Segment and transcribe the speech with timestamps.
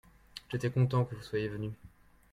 [0.49, 1.69] j'étais content que vous soyiez venu.